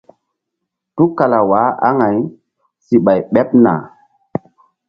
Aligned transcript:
Tukala 0.95 1.39
waah 1.49 1.71
aŋay 1.87 2.17
si 2.85 2.95
ɓay 3.05 3.19
ɓeɓ 3.33 3.47
na. 3.63 3.73